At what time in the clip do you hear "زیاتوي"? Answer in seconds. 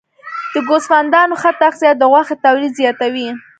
2.79-3.27